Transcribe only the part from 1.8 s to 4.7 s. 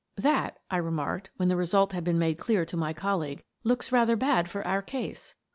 had been made clear to my colleague," looks rather bad for